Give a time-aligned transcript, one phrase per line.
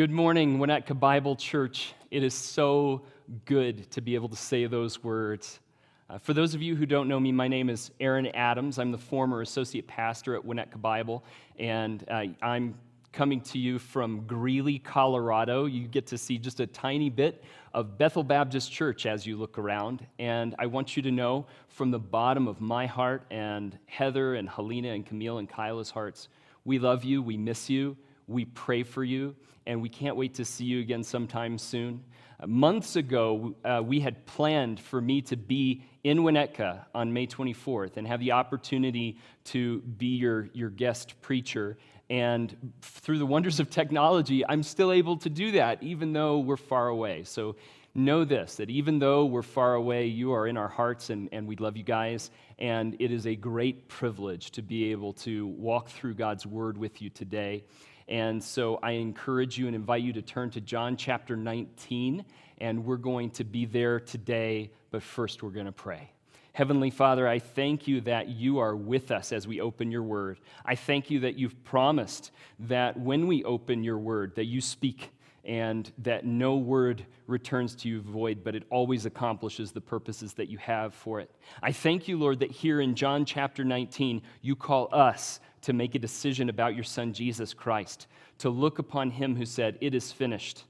[0.00, 1.92] Good morning, Winnetka Bible Church.
[2.10, 3.02] It is so
[3.44, 5.60] good to be able to say those words.
[6.08, 8.78] Uh, for those of you who don't know me, my name is Aaron Adams.
[8.78, 11.22] I'm the former associate pastor at Winnetka Bible,
[11.58, 12.76] and uh, I'm
[13.12, 15.66] coming to you from Greeley, Colorado.
[15.66, 17.44] You get to see just a tiny bit
[17.74, 20.06] of Bethel Baptist Church as you look around.
[20.18, 24.48] And I want you to know from the bottom of my heart and Heather and
[24.48, 26.30] Helena and Camille and Kyla's hearts,
[26.64, 27.98] we love you, we miss you,
[28.30, 29.34] we pray for you,
[29.66, 32.04] and we can't wait to see you again sometime soon.
[32.40, 37.26] Uh, months ago, uh, we had planned for me to be in Winnetka on May
[37.26, 41.76] 24th and have the opportunity to be your, your guest preacher.
[42.08, 46.56] And through the wonders of technology, I'm still able to do that, even though we're
[46.56, 47.24] far away.
[47.24, 47.56] So
[47.92, 51.46] know this that even though we're far away, you are in our hearts and, and
[51.48, 52.30] we love you guys.
[52.58, 57.02] And it is a great privilege to be able to walk through God's word with
[57.02, 57.64] you today.
[58.10, 62.24] And so I encourage you and invite you to turn to John chapter 19,
[62.58, 64.72] and we're going to be there today.
[64.90, 66.10] But first, we're going to pray.
[66.52, 70.40] Heavenly Father, I thank you that you are with us as we open your word.
[70.64, 75.12] I thank you that you've promised that when we open your word, that you speak
[75.44, 80.48] and that no word returns to you void, but it always accomplishes the purposes that
[80.48, 81.30] you have for it.
[81.62, 85.94] I thank you, Lord, that here in John chapter 19, you call us to make
[85.94, 88.06] a decision about your son, Jesus Christ,
[88.38, 90.64] to look upon him who said, It is finished,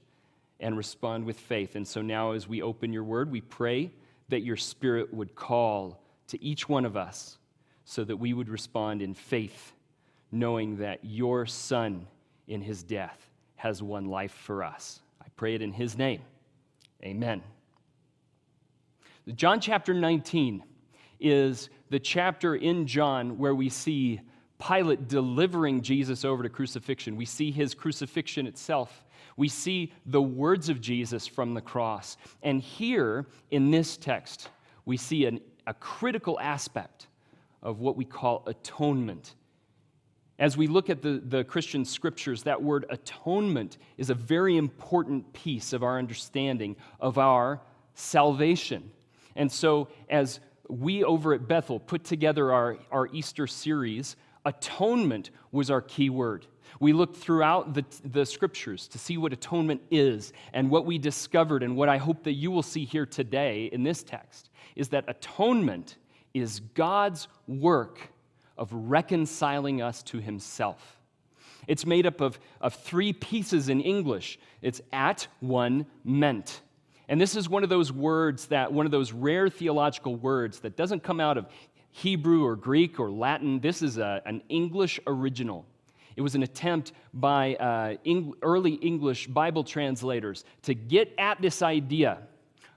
[0.59, 1.75] and respond with faith.
[1.75, 3.91] And so now, as we open your word, we pray
[4.29, 7.37] that your Spirit would call to each one of us
[7.83, 9.73] so that we would respond in faith,
[10.31, 12.07] knowing that your Son
[12.47, 15.01] in his death has won life for us.
[15.21, 16.21] I pray it in his name.
[17.03, 17.41] Amen.
[19.35, 20.63] John chapter 19
[21.19, 24.21] is the chapter in John where we see
[24.65, 27.15] Pilate delivering Jesus over to crucifixion.
[27.15, 29.03] We see his crucifixion itself.
[29.35, 32.17] We see the words of Jesus from the cross.
[32.43, 34.49] And here in this text,
[34.85, 37.07] we see an, a critical aspect
[37.63, 39.35] of what we call atonement.
[40.37, 45.31] As we look at the, the Christian scriptures, that word atonement is a very important
[45.33, 47.61] piece of our understanding of our
[47.93, 48.91] salvation.
[49.35, 54.15] And so, as we over at Bethel put together our, our Easter series,
[54.45, 56.45] atonement was our key word.
[56.79, 61.63] We looked throughout the, the scriptures to see what atonement is, and what we discovered,
[61.63, 65.05] and what I hope that you will see here today in this text, is that
[65.07, 65.97] atonement
[66.33, 67.99] is God's work
[68.57, 70.97] of reconciling us to Himself.
[71.67, 76.61] It's made up of, of three pieces in English it's at, one, meant.
[77.07, 80.77] And this is one of those words that, one of those rare theological words that
[80.77, 81.45] doesn't come out of
[81.91, 83.59] Hebrew or Greek or Latin.
[83.59, 85.65] This is a, an English original.
[86.15, 91.61] It was an attempt by uh, Eng- early English Bible translators to get at this
[91.61, 92.19] idea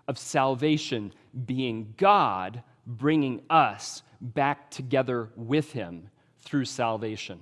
[0.06, 1.12] of salvation
[1.46, 6.10] being God bringing us back together with Him
[6.40, 7.40] through salvation.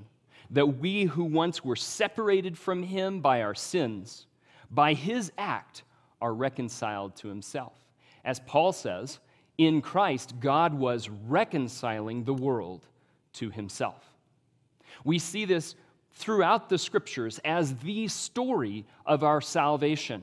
[0.50, 4.26] That we who once were separated from Him by our sins,
[4.70, 5.82] by His act,
[6.20, 7.74] are reconciled to Himself.
[8.24, 9.18] As Paul says,
[9.58, 12.86] in Christ, God was reconciling the world
[13.34, 14.02] to Himself.
[15.04, 15.74] We see this
[16.12, 20.22] throughout the scriptures as the story of our salvation.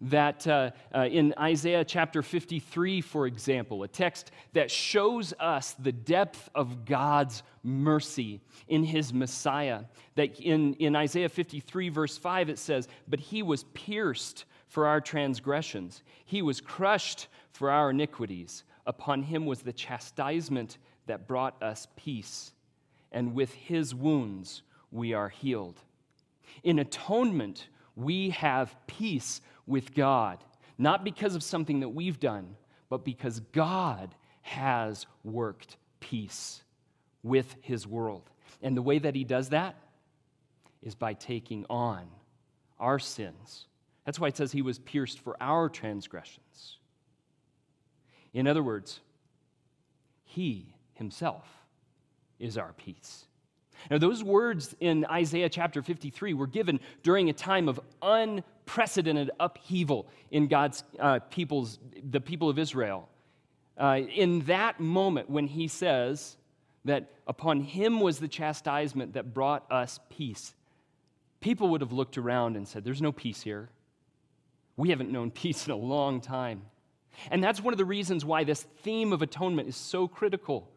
[0.00, 5.92] That uh, uh, in Isaiah chapter 53, for example, a text that shows us the
[5.92, 9.84] depth of God's mercy in his Messiah.
[10.16, 15.00] That in, in Isaiah 53, verse 5, it says, But he was pierced for our
[15.00, 18.64] transgressions, he was crushed for our iniquities.
[18.84, 20.76] Upon him was the chastisement
[21.06, 22.52] that brought us peace,
[23.12, 25.80] and with his wounds we are healed.
[26.62, 30.38] In atonement, we have peace with God,
[30.76, 32.56] not because of something that we've done,
[32.90, 36.62] but because God has worked peace
[37.22, 38.28] with his world.
[38.62, 39.76] And the way that he does that
[40.82, 42.06] is by taking on
[42.78, 43.66] our sins.
[44.04, 46.43] That's why it says he was pierced for our transgressions.
[48.34, 49.00] In other words,
[50.24, 51.46] he himself
[52.38, 53.26] is our peace.
[53.90, 60.08] Now, those words in Isaiah chapter 53 were given during a time of unprecedented upheaval
[60.30, 61.78] in God's uh, people's,
[62.10, 63.08] the people of Israel.
[63.76, 66.36] Uh, in that moment, when he says
[66.84, 70.54] that upon him was the chastisement that brought us peace,
[71.40, 73.68] people would have looked around and said, There's no peace here.
[74.76, 76.62] We haven't known peace in a long time.
[77.30, 80.70] And that's one of the reasons why this theme of atonement is so critical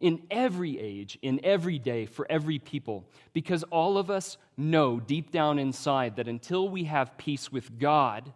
[0.00, 5.30] in every age, in every day, for every people, because all of us know deep
[5.30, 8.32] down inside that until we have peace with God,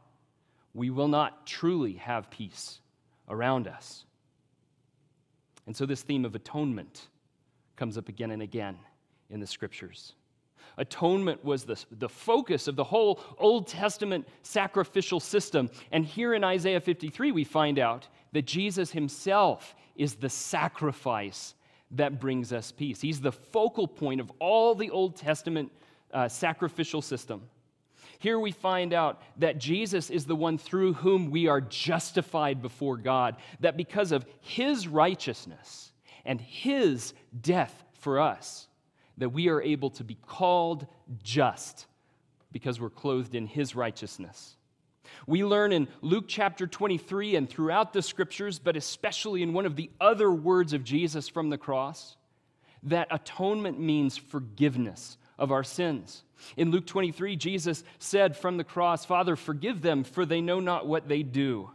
[0.72, 2.80] we will not truly have peace
[3.28, 4.04] around us.
[5.66, 7.08] And so, this theme of atonement
[7.76, 8.78] comes up again and again
[9.28, 10.14] in the scriptures.
[10.78, 15.68] Atonement was the, the focus of the whole Old Testament sacrificial system.
[15.92, 21.54] And here in Isaiah 53, we find out that Jesus himself is the sacrifice
[21.90, 23.00] that brings us peace.
[23.00, 25.72] He's the focal point of all the Old Testament
[26.12, 27.42] uh, sacrificial system.
[28.20, 32.96] Here we find out that Jesus is the one through whom we are justified before
[32.96, 35.92] God, that because of his righteousness
[36.24, 38.66] and his death for us,
[39.18, 40.86] that we are able to be called
[41.22, 41.86] just
[42.50, 44.56] because we're clothed in his righteousness.
[45.26, 49.76] We learn in Luke chapter 23 and throughout the scriptures, but especially in one of
[49.76, 52.16] the other words of Jesus from the cross,
[52.84, 56.22] that atonement means forgiveness of our sins.
[56.56, 60.86] In Luke 23, Jesus said from the cross, Father, forgive them, for they know not
[60.86, 61.70] what they do.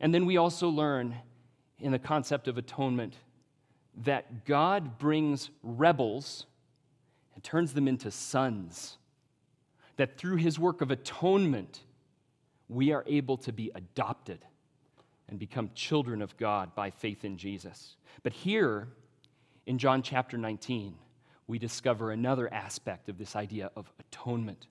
[0.00, 1.16] And then we also learn
[1.80, 3.14] in the concept of atonement
[4.04, 6.46] that God brings rebels
[7.34, 8.96] and turns them into sons.
[9.96, 11.80] That through his work of atonement,
[12.68, 14.44] we are able to be adopted
[15.28, 17.96] and become children of God by faith in Jesus.
[18.22, 18.88] But here
[19.66, 20.94] in John chapter 19,
[21.46, 24.66] we discover another aspect of this idea of atonement.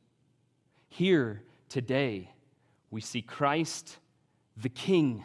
[0.87, 2.31] Here today,
[2.89, 3.97] we see Christ,
[4.57, 5.23] the King,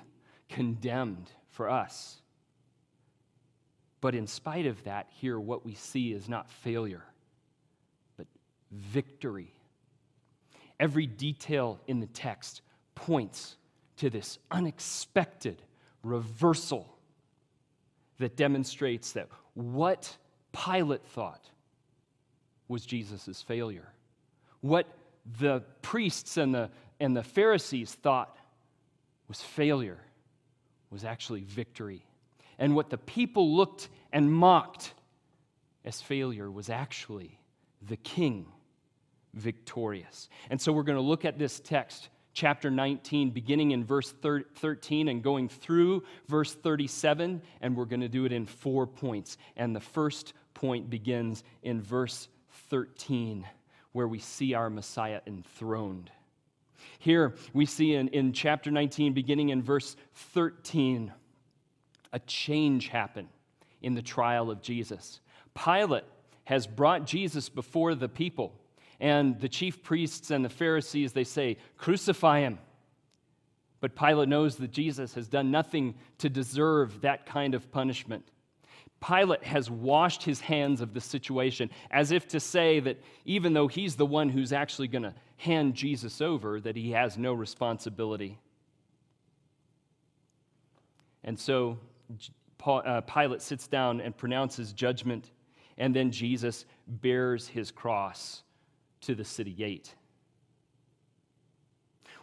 [0.48, 2.20] condemned for us.
[4.04, 7.02] But in spite of that, here what we see is not failure,
[8.18, 8.26] but
[8.70, 9.50] victory.
[10.78, 12.60] Every detail in the text
[12.94, 13.56] points
[13.96, 15.62] to this unexpected
[16.02, 16.98] reversal
[18.18, 20.14] that demonstrates that what
[20.52, 21.48] Pilate thought
[22.68, 23.88] was Jesus' failure,
[24.60, 24.86] what
[25.40, 26.68] the priests and the,
[27.00, 28.36] and the Pharisees thought
[29.28, 30.02] was failure,
[30.90, 32.04] was actually victory
[32.58, 34.94] and what the people looked and mocked
[35.84, 37.38] as failure was actually
[37.82, 38.46] the king
[39.34, 40.28] victorious.
[40.50, 45.08] And so we're going to look at this text, chapter 19, beginning in verse 13
[45.08, 49.36] and going through verse 37, and we're going to do it in four points.
[49.56, 52.28] And the first point begins in verse
[52.70, 53.46] 13,
[53.92, 56.10] where we see our Messiah enthroned.
[56.98, 61.12] Here we see in, in chapter 19, beginning in verse 13,
[62.14, 63.28] a change happen
[63.82, 65.20] in the trial of Jesus.
[65.55, 66.05] Pilate
[66.44, 68.55] has brought Jesus before the people,
[69.00, 72.58] and the chief priests and the Pharisees, they say, Crucify him.
[73.81, 78.25] But Pilate knows that Jesus has done nothing to deserve that kind of punishment.
[79.06, 83.69] Pilate has washed his hands of the situation as if to say that even though
[83.69, 88.38] he's the one who's actually going to hand Jesus over, that he has no responsibility.
[91.25, 91.78] And so
[92.66, 95.30] uh, Pilate sits down and pronounces judgment,
[95.78, 98.42] and then Jesus bears his cross
[99.02, 99.94] to the city gate.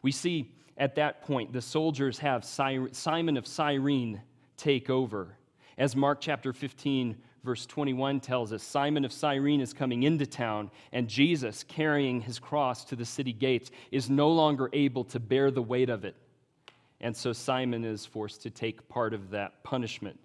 [0.02, 4.22] We see at that point the soldiers have Simon of Cyrene
[4.58, 5.38] take over.
[5.78, 10.70] As Mark chapter 15, verse 21 tells us, Simon of Cyrene is coming into town,
[10.92, 15.52] and Jesus, carrying his cross to the city gates, is no longer able to bear
[15.52, 16.16] the weight of it.
[17.02, 20.20] And so Simon is forced to take part of that punishment.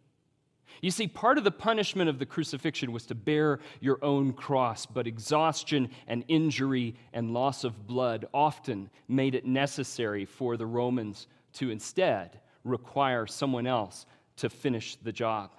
[0.83, 4.85] You see, part of the punishment of the crucifixion was to bear your own cross,
[4.85, 11.29] but exhaustion and injury and loss of blood often made it necessary for the Romans
[11.55, 14.05] to instead require someone else
[14.37, 15.51] to finish the job.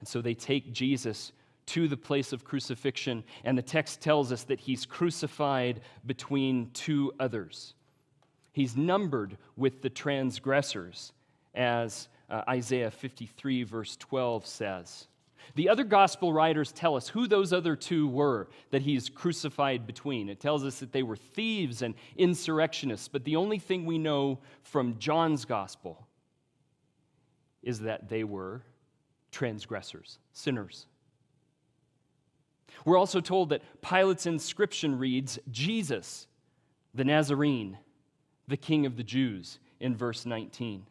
[0.00, 1.30] And so they take Jesus
[1.66, 7.12] to the place of crucifixion, and the text tells us that he's crucified between two
[7.20, 7.74] others
[8.54, 11.12] He's numbered with the transgressors,
[11.56, 15.08] as uh, Isaiah 53, verse 12 says.
[15.56, 20.28] The other gospel writers tell us who those other two were that he's crucified between.
[20.28, 24.38] It tells us that they were thieves and insurrectionists, but the only thing we know
[24.62, 26.06] from John's gospel
[27.60, 28.62] is that they were
[29.32, 30.86] transgressors, sinners.
[32.84, 36.28] We're also told that Pilate's inscription reads, Jesus,
[36.94, 37.78] the Nazarene,
[38.48, 40.86] the King of the Jews, in verse 19.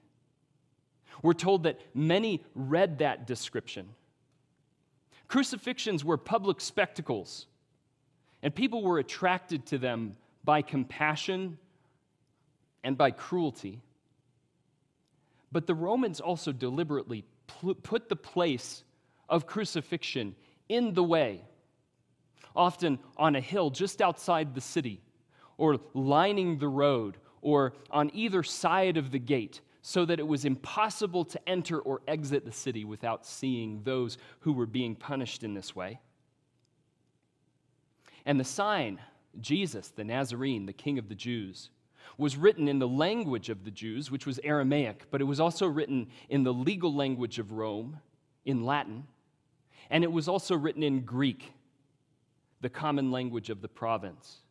[1.21, 3.89] We're told that many read that description.
[5.27, 7.47] Crucifixions were public spectacles,
[8.41, 11.57] and people were attracted to them by compassion
[12.83, 13.81] and by cruelty.
[15.51, 18.83] But the Romans also deliberately put the place
[19.29, 20.35] of crucifixion
[20.67, 21.41] in the way,
[22.55, 25.01] often on a hill just outside the city,
[25.57, 30.45] or lining the road, or on either side of the gate, so that it was
[30.45, 35.53] impossible to enter or exit the city without seeing those who were being punished in
[35.53, 35.99] this way.
[38.25, 38.99] And the sign,
[39.41, 41.69] Jesus, the Nazarene, the King of the Jews,
[42.17, 45.67] was written in the language of the Jews, which was Aramaic, but it was also
[45.67, 47.99] written in the legal language of Rome,
[48.45, 49.05] in Latin,
[49.89, 51.51] and it was also written in Greek,
[52.61, 54.42] the common language of the province.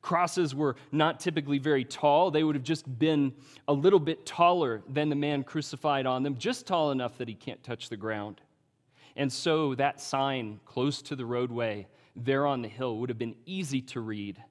[0.00, 2.30] Crosses were not typically very tall.
[2.30, 3.32] They would have just been
[3.66, 7.34] a little bit taller than the man crucified on them, just tall enough that he
[7.34, 8.40] can't touch the ground.
[9.16, 13.36] And so that sign close to the roadway there on the hill would have been
[13.46, 14.42] easy to read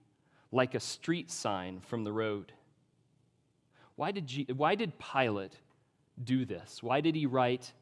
[0.52, 2.52] like a street sign from the road.
[3.96, 5.54] Why did, why did Pilate
[6.24, 6.84] do this?
[6.84, 7.74] Why did he write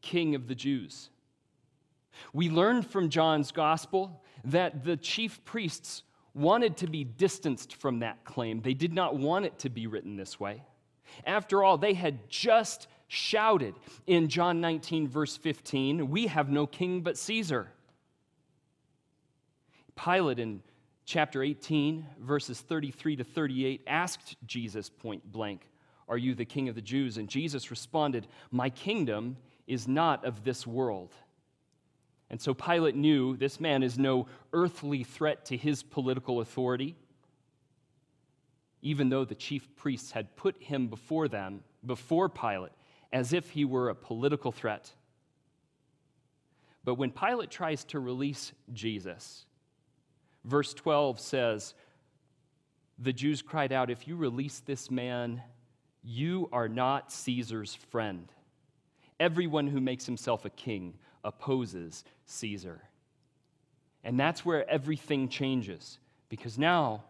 [0.00, 1.10] King of the Jews?
[2.32, 6.02] We learned from John's gospel that the chief priests
[6.34, 8.60] wanted to be distanced from that claim.
[8.60, 10.62] They did not want it to be written this way.
[11.26, 13.74] After all, they had just shouted
[14.06, 17.68] in John 19, verse 15, We have no king but Caesar.
[19.94, 20.62] Pilate in
[21.04, 25.68] chapter 18, verses 33 to 38, asked Jesus point blank,
[26.08, 27.18] Are you the king of the Jews?
[27.18, 29.36] And Jesus responded, My kingdom
[29.66, 31.14] is not of this world.
[32.32, 36.96] And so Pilate knew this man is no earthly threat to his political authority,
[38.80, 42.72] even though the chief priests had put him before them, before Pilate,
[43.12, 44.90] as if he were a political threat.
[46.82, 49.44] But when Pilate tries to release Jesus,
[50.44, 51.74] Verse 12 says,
[52.98, 55.42] The Jews cried out, If you release this man,
[56.02, 58.28] you are not Caesar's friend.
[59.20, 62.82] Everyone who makes himself a king opposes Caesar.
[64.04, 65.98] And that's where everything changes,
[66.28, 67.04] because now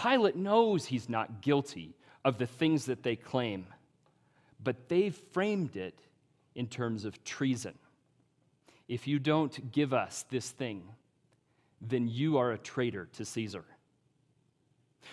[0.00, 3.66] Pilate knows he's not guilty of the things that they claim,
[4.62, 5.98] but they've framed it
[6.54, 7.74] in terms of treason.
[8.88, 10.82] If you don't give us this thing,
[11.80, 13.64] then you are a traitor to Caesar.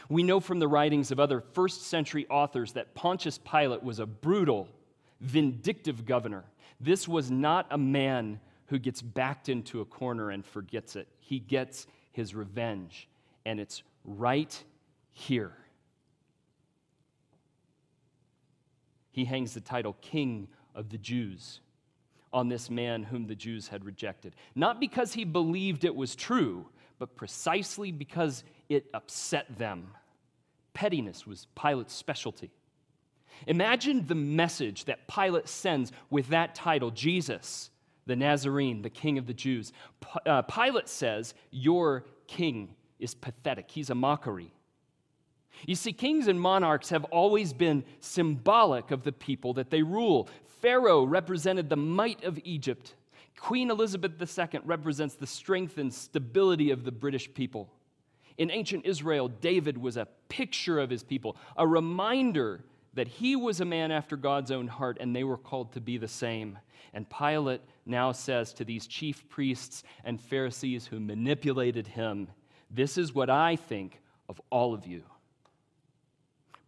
[0.08, 4.06] We know from the writings of other first century authors that Pontius Pilate was a
[4.06, 4.68] brutal,
[5.22, 6.46] vindictive governor.
[6.80, 11.08] This was not a man who gets backed into a corner and forgets it.
[11.20, 13.08] He gets his revenge,
[13.46, 14.64] and it's right
[15.12, 15.54] here.
[19.12, 21.62] He hangs the title King of the Jews
[22.32, 24.36] on this man whom the Jews had rejected.
[24.56, 26.68] Not because he believed it was true,
[27.00, 29.88] but precisely because it upset them.
[30.74, 32.52] Pettiness was Pilate's specialty.
[33.48, 37.70] Imagine the message that Pilate sends with that title Jesus,
[38.06, 39.72] the Nazarene, the King of the Jews.
[40.26, 44.52] Uh, Pilate says, Your king is pathetic, he's a mockery.
[45.66, 50.30] You see, kings and monarchs have always been symbolic of the people that they rule.
[50.62, 52.96] Pharaoh represented the might of Egypt.
[53.38, 57.70] Queen Elizabeth II represents the strength and stability of the British people.
[58.38, 62.64] In ancient Israel, David was a picture of his people, a reminder
[63.00, 65.98] that he was a man after God's own heart, and they were called to be
[65.98, 66.60] the same.
[66.94, 72.28] And Pilate now says to these chief priests and Pharisees who manipulated him,
[72.70, 75.04] This is what I think of all of you.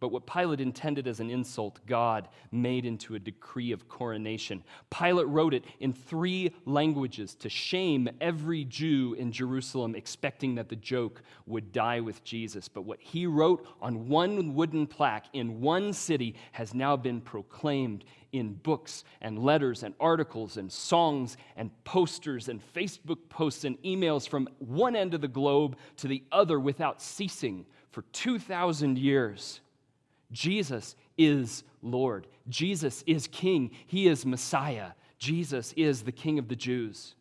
[0.02, 4.64] But what Pilate intended as an insult, God made into a decree of coronation.
[4.90, 10.74] Pilate wrote it in three languages to shame every Jew in Jerusalem, expecting that the
[10.74, 12.66] joke would die with Jesus.
[12.66, 18.04] But what he wrote on one wooden plaque in one city has now been proclaimed
[18.32, 24.28] in books and letters and articles and songs and posters and Facebook posts and emails
[24.28, 29.60] from one end of the globe to the other without ceasing for 2,000 years.
[30.32, 32.26] Jesus is Lord.
[32.48, 33.70] Jesus is King.
[33.86, 34.92] He is Messiah.
[35.18, 37.14] Jesus is the King of the Jews.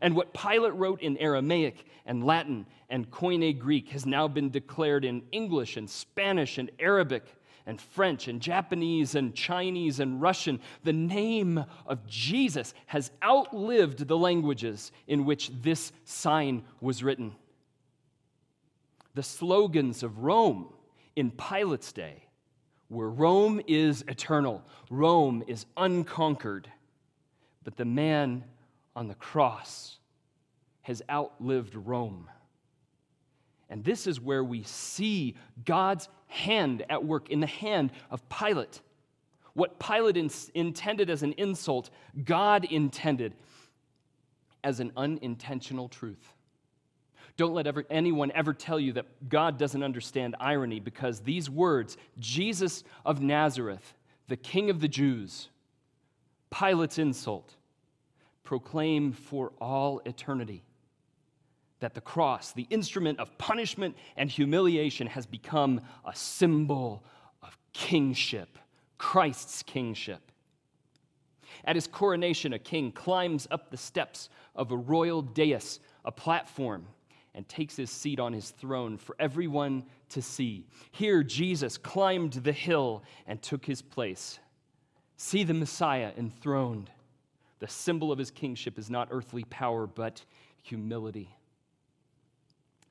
[0.00, 5.04] And what Pilate wrote in Aramaic and Latin and Koine Greek has now been declared
[5.04, 7.24] in English and Spanish and Arabic
[7.66, 10.60] and French and Japanese and Chinese and Russian.
[10.82, 17.34] The name of Jesus has outlived the languages in which this sign was written.
[19.14, 20.72] The slogans of Rome
[21.16, 22.24] in Pilate's day
[22.90, 26.68] where Rome is eternal, Rome is unconquered.
[27.62, 28.44] But the man
[28.96, 29.98] on the cross
[30.82, 32.28] has outlived Rome.
[33.68, 38.80] And this is where we see God's hand at work in the hand of Pilate.
[39.54, 41.90] What Pilate in- intended as an insult,
[42.24, 43.34] God intended
[44.64, 46.34] as an unintentional truth.
[47.40, 51.96] Don't let ever, anyone ever tell you that God doesn't understand irony because these words,
[52.18, 53.94] Jesus of Nazareth,
[54.28, 55.48] the King of the Jews,
[56.50, 57.54] Pilate's insult,
[58.44, 60.62] proclaim for all eternity
[61.78, 67.02] that the cross, the instrument of punishment and humiliation, has become a symbol
[67.42, 68.58] of kingship,
[68.98, 70.30] Christ's kingship.
[71.64, 76.84] At his coronation, a king climbs up the steps of a royal dais, a platform
[77.34, 80.66] and takes his seat on his throne for everyone to see.
[80.90, 84.38] Here, Jesus climbed the hill and took his place.
[85.16, 86.90] See the Messiah enthroned.
[87.60, 90.24] The symbol of his kingship is not earthly power, but
[90.62, 91.30] humility.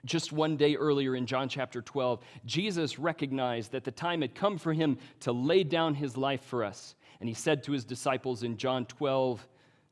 [0.06, 4.58] Just one day earlier in John chapter 12, Jesus recognized that the time had come
[4.58, 6.96] for him to lay down his life for us.
[7.20, 9.46] And he said to his disciples in John 12,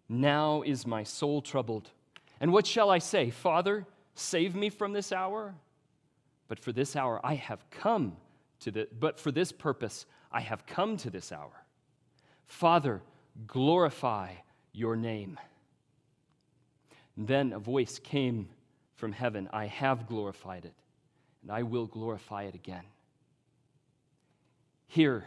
[0.08, 1.90] Now is my soul troubled.
[2.40, 3.32] And what shall I say?
[3.32, 3.86] Father,
[4.18, 5.56] save me from this hour?
[6.48, 8.18] But for this hour I have come
[8.62, 11.64] to the but for this purpose I have come to this hour.
[12.46, 13.02] Father,
[13.46, 14.34] glorify
[14.72, 15.40] your name.
[17.16, 18.50] And then a voice came
[18.96, 20.74] from heaven I have glorified it,
[21.42, 22.84] and I will glorify it again.
[24.88, 25.26] Here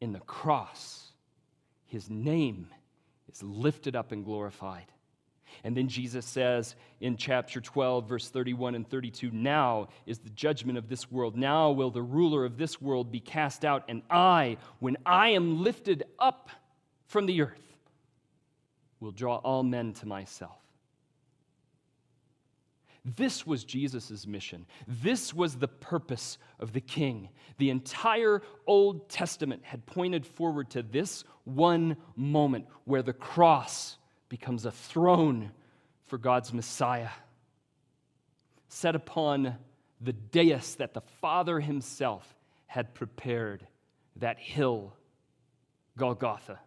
[0.00, 1.12] in the cross,
[1.86, 2.68] his name
[3.32, 4.86] is lifted up and glorified.
[5.62, 10.78] And then Jesus says in chapter 12, verse 31 and 32 Now is the judgment
[10.78, 11.36] of this world.
[11.36, 15.62] Now will the ruler of this world be cast out, and I, when I am
[15.62, 16.50] lifted up
[17.06, 17.76] from the earth,
[19.00, 20.58] will draw all men to myself.
[23.04, 24.64] This was Jesus' mission.
[24.88, 27.28] This was the purpose of the king.
[27.58, 33.98] The entire Old Testament had pointed forward to this one moment where the cross
[34.34, 35.52] becomes a throne
[36.06, 37.10] for God's Messiah,
[38.66, 39.54] set upon
[40.00, 42.34] the dais that the Father himself
[42.66, 43.64] had prepared,
[44.16, 44.92] that hill,
[45.96, 46.58] Golgotha.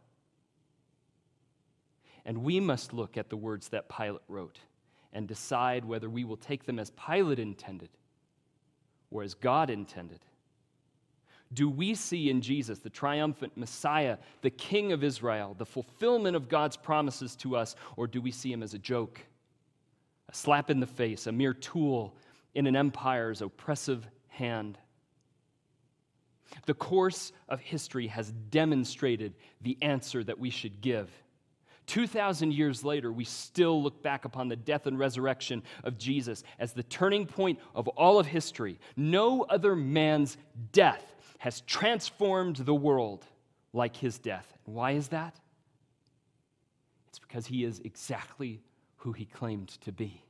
[2.24, 4.60] And we must look at the words that Pilate wrote
[5.12, 7.90] and decide whether we will take them as Pilate intended
[9.12, 10.22] or as God intended.
[11.54, 16.50] Do we see in Jesus the triumphant Messiah, the King of Israel, the fulfillment of
[16.50, 19.22] God's promises to us, or do we see him as a joke,
[20.30, 22.16] a slap in the face, a mere tool
[22.54, 24.78] in an empire's oppressive hand?
[26.66, 31.10] The course of history has demonstrated the answer that we should give.
[31.88, 36.74] 2,000 years later, we still look back upon the death and resurrection of Jesus as
[36.74, 38.78] the turning point of all of history.
[38.98, 40.38] No other man's
[40.74, 43.26] death has transformed the world
[43.74, 44.58] like his death.
[44.66, 45.36] And why is that?
[47.10, 48.62] It's because he is exactly
[48.98, 50.24] who he claimed to be.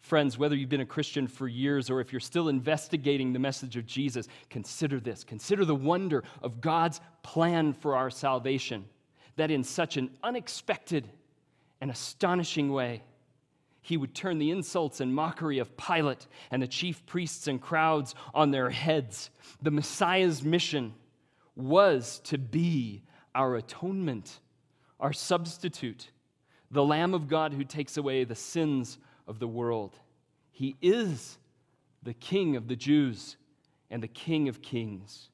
[0.00, 3.76] Friends, whether you've been a Christian for years or if you're still investigating the message
[3.76, 5.24] of Jesus, consider this.
[5.24, 8.84] Consider the wonder of God's plan for our salvation,
[9.34, 11.08] that in such an unexpected
[11.80, 13.02] and astonishing way,
[13.86, 18.16] he would turn the insults and mockery of Pilate and the chief priests and crowds
[18.34, 19.30] on their heads.
[19.62, 20.92] The Messiah's mission
[21.54, 24.40] was to be our atonement,
[24.98, 26.10] our substitute,
[26.68, 29.96] the Lamb of God who takes away the sins of the world.
[30.50, 31.38] He is
[32.02, 33.36] the King of the Jews
[33.88, 35.28] and the King of kings.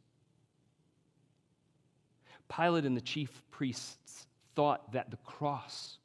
[2.55, 5.97] Pilate and the chief priests thought that the cross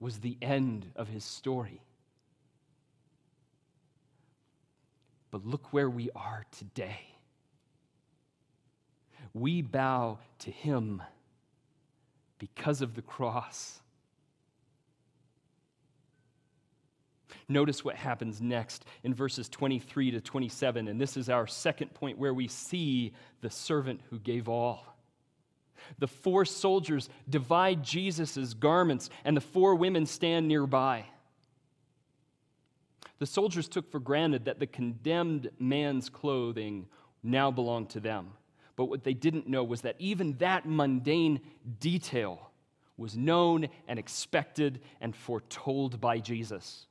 [0.00, 1.82] was the end of his story.
[5.30, 7.00] But look where we are today.
[9.32, 11.02] We bow to him
[12.38, 13.80] because of the cross.
[17.48, 20.88] Notice what happens next in verses 23 to 27.
[20.88, 24.89] And this is our second point where we see the servant who gave all.
[25.98, 31.04] The four soldiers divide Jesus' garments, and the four women stand nearby.
[33.18, 36.86] The soldiers took for granted that the condemned man's clothing
[37.22, 38.30] now belonged to them.
[38.76, 41.40] But what they didn't know was that even that mundane
[41.80, 42.50] detail
[42.96, 46.86] was known and expected and foretold by Jesus.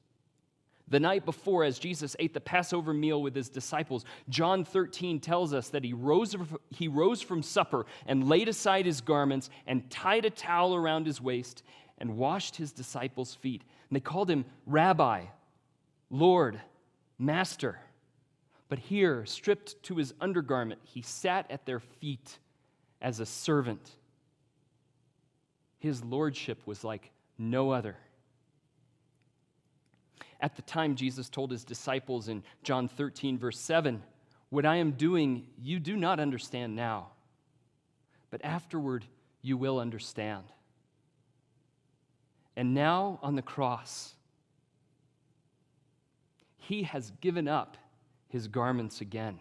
[0.89, 5.53] The night before, as Jesus ate the Passover meal with his disciples, John 13 tells
[5.53, 6.35] us that he rose,
[6.71, 11.21] he rose from supper and laid aside his garments and tied a towel around his
[11.21, 11.63] waist
[11.99, 13.61] and washed his disciples' feet.
[13.89, 15.25] And they called him Rabbi,
[16.09, 16.59] Lord,
[17.19, 17.79] Master.
[18.67, 22.39] But here, stripped to his undergarment, he sat at their feet
[23.01, 23.91] as a servant.
[25.79, 27.95] His lordship was like no other.
[30.39, 34.01] At the time, Jesus told his disciples in John 13, verse 7,
[34.49, 37.09] What I am doing, you do not understand now,
[38.29, 39.05] but afterward
[39.41, 40.45] you will understand.
[42.55, 44.15] And now on the cross,
[46.57, 47.77] he has given up
[48.27, 49.39] his garments again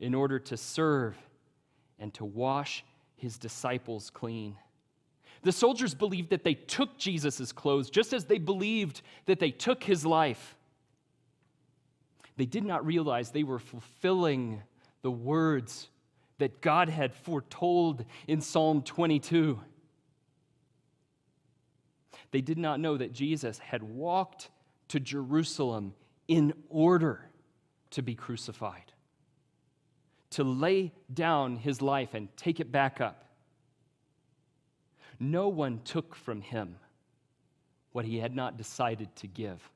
[0.00, 1.16] in order to serve
[1.98, 2.84] and to wash
[3.16, 4.56] his disciples clean.
[5.42, 9.82] The soldiers believed that they took Jesus' clothes just as they believed that they took
[9.82, 10.56] his life.
[12.36, 14.62] They did not realize they were fulfilling
[15.02, 15.88] the words
[16.38, 19.60] that God had foretold in Psalm 22.
[22.30, 24.50] They did not know that Jesus had walked
[24.88, 25.94] to Jerusalem
[26.28, 27.28] in order
[27.90, 28.92] to be crucified,
[30.30, 33.24] to lay down his life and take it back up.
[35.20, 36.76] No one took from him
[37.92, 39.70] what he had not decided to give,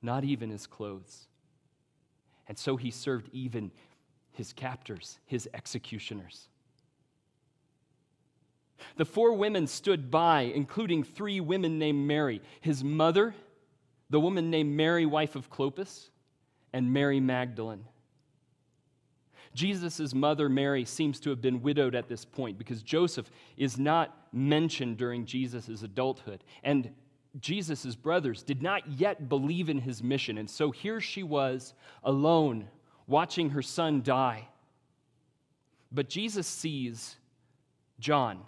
[0.00, 1.26] not even his clothes.
[2.48, 3.70] And so he served even
[4.32, 6.48] his captors, his executioners.
[8.96, 13.34] The four women stood by, including three women named Mary, his mother,
[14.08, 16.08] the woman named Mary, wife of Clopas,
[16.72, 17.84] and Mary Magdalene.
[19.54, 24.16] Jesus' mother, Mary, seems to have been widowed at this point because Joseph is not
[24.32, 26.44] mentioned during Jesus' adulthood.
[26.62, 26.90] And
[27.40, 30.38] Jesus' brothers did not yet believe in his mission.
[30.38, 32.68] And so here she was, alone,
[33.06, 34.48] watching her son die.
[35.92, 37.16] But Jesus sees
[37.98, 38.40] John,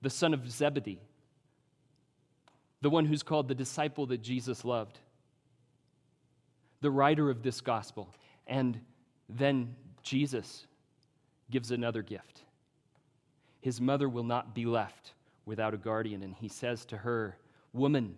[0.00, 1.00] the son of Zebedee,
[2.80, 4.98] the one who's called the disciple that Jesus loved,
[6.80, 8.12] the writer of this gospel.
[8.48, 8.80] And
[9.28, 10.66] then Jesus
[11.50, 12.42] gives another gift.
[13.60, 15.12] His mother will not be left
[15.44, 17.36] without a guardian, and he says to her,
[17.72, 18.16] Woman,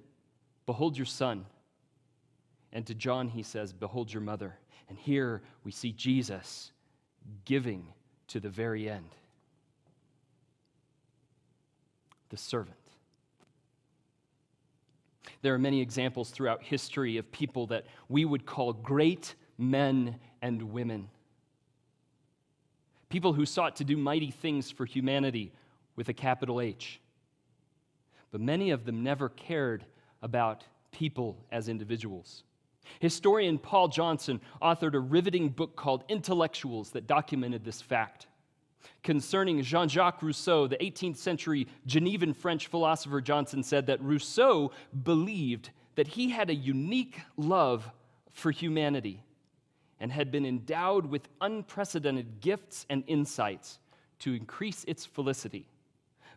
[0.67, 1.47] behold your son.
[2.73, 4.57] And to John, he says, Behold your mother.
[4.89, 6.73] And here we see Jesus
[7.45, 7.87] giving
[8.29, 9.15] to the very end.
[12.31, 12.77] The servant.
[15.43, 20.73] There are many examples throughout history of people that we would call great men and
[20.73, 21.09] women
[23.15, 25.53] people who sought to do mighty things for humanity
[25.95, 27.01] with a capital H.
[28.33, 29.85] But many of them never cared
[30.21, 32.43] about people as individuals.
[32.99, 38.27] Historian Paul Johnson authored a riveting book called Intellectuals that documented this fact.
[39.05, 44.73] Concerning Jean Jacques Rousseau, the 18th century Genevan French philosopher Johnson said that Rousseau
[45.05, 47.89] believed that he had a unique love
[48.33, 49.23] for humanity
[50.05, 53.79] and had been endowed with unprecedented gifts and insights
[54.19, 55.67] to increase its felicity.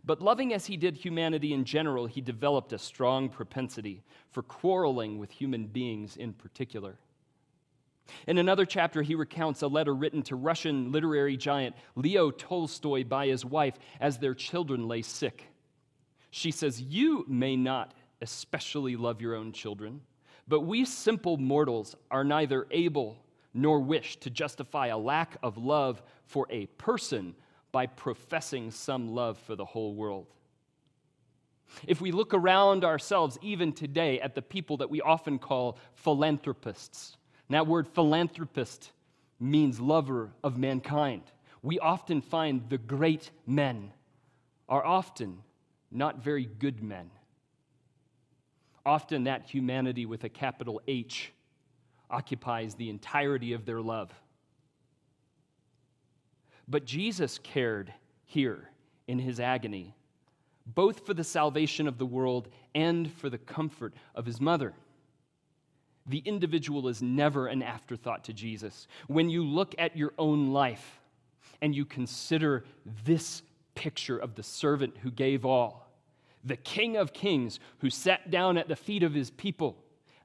[0.05, 5.19] But loving as he did humanity in general, he developed a strong propensity for quarreling
[5.19, 6.95] with human beings in particular.
[8.25, 13.27] In another chapter, he recounts a letter written to Russian literary giant Leo Tolstoy by
[13.27, 15.43] his wife as their children lay sick.
[16.31, 19.99] She says, You may not especially love your own children,
[20.47, 23.17] but we simple mortals are neither able
[23.53, 27.35] nor wish to justify a lack of love for a person
[27.71, 30.27] by professing some love for the whole world.
[31.85, 37.17] If we look around ourselves, even today, at the people that we often call philanthropists,
[37.49, 38.91] that word philanthropist
[39.39, 41.23] means lover of mankind.
[41.61, 43.91] We often find the great men
[44.69, 45.39] are often
[45.91, 47.09] not very good men.
[48.85, 51.31] Often that humanity with a capital H
[52.09, 54.11] occupies the entirety of their love.
[56.67, 57.93] But Jesus cared
[58.25, 58.69] here
[59.07, 59.95] in his agony,
[60.65, 64.73] both for the salvation of the world and for the comfort of his mother.
[66.07, 68.87] The individual is never an afterthought to Jesus.
[69.07, 70.99] When you look at your own life
[71.61, 72.65] and you consider
[73.05, 73.41] this
[73.75, 75.89] picture of the servant who gave all,
[76.43, 79.77] the King of Kings who sat down at the feet of his people,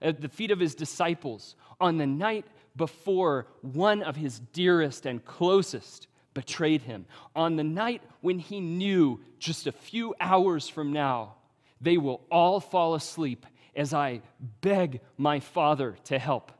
[0.02, 2.44] at the feet of his disciples, on the night
[2.76, 9.20] before one of his dearest and closest betrayed him, on the night when he knew
[9.38, 11.34] just a few hours from now
[11.82, 14.22] they will all fall asleep as I
[14.60, 16.52] beg my Father to help.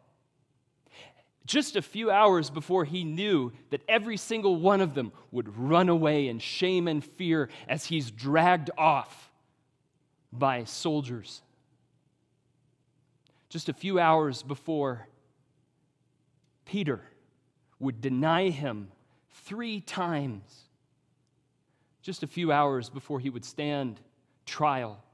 [1.46, 5.88] Just a few hours before he knew that every single one of them would run
[5.88, 9.30] away in shame and fear as he's dragged off
[10.32, 11.42] by soldiers.
[13.52, 15.06] Just a few hours before
[16.64, 17.02] Peter
[17.78, 18.88] would deny him
[19.44, 20.62] three times
[22.00, 24.00] just a few hours before he would stand
[24.46, 25.04] trial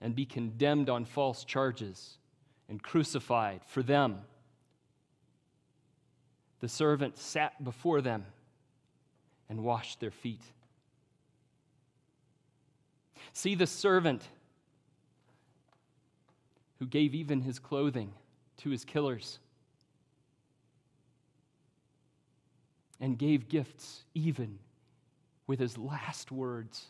[0.00, 2.16] and be condemned on false charges
[2.70, 4.20] and crucified for them.
[6.60, 8.24] The servant sat before them
[9.50, 10.44] and washed their feet.
[13.34, 14.26] See the servant
[16.78, 18.12] who gave even his clothing
[18.58, 19.38] to his killers
[23.00, 24.58] and gave gifts even
[25.46, 26.86] with his last words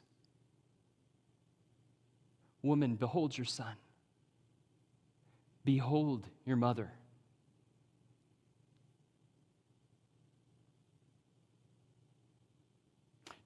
[2.66, 3.74] Woman, behold your son.
[5.64, 6.90] Behold your mother.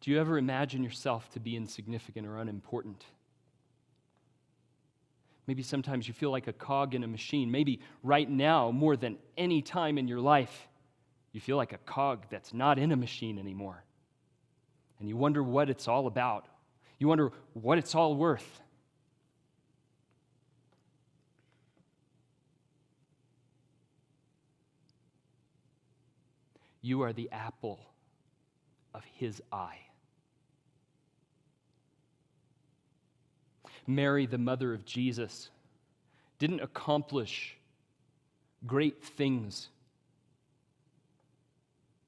[0.01, 3.05] Do you ever imagine yourself to be insignificant or unimportant?
[5.51, 7.51] Maybe sometimes you feel like a cog in a machine.
[7.51, 10.69] Maybe right now, more than any time in your life,
[11.33, 13.83] you feel like a cog that's not in a machine anymore.
[15.01, 16.47] And you wonder what it's all about.
[17.01, 18.61] You wonder what it's all worth.
[26.81, 27.81] You are the apple
[28.95, 29.90] of his eye.
[33.95, 35.51] Mary, the mother of Jesus,
[36.39, 37.57] didn't accomplish
[38.67, 39.69] great things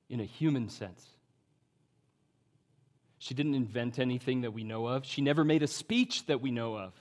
[0.09, 1.07] in a human sense.
[3.18, 5.07] She didn't invent anything that we know of.
[5.07, 6.92] She never made a speech that we know of.